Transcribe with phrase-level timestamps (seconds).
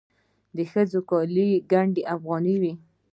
[0.55, 2.73] د ښځو کالي ګنډ افغاني وي.